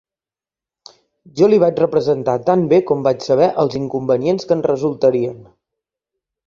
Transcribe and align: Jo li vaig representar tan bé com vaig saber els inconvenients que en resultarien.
Jo 1.41 1.49
li 1.51 1.59
vaig 1.65 1.83
representar 1.83 2.35
tan 2.49 2.65
bé 2.73 2.81
com 2.93 3.07
vaig 3.09 3.23
saber 3.29 3.53
els 3.67 3.79
inconvenients 3.85 4.49
que 4.51 4.59
en 4.61 4.69
resultarien. 4.73 5.39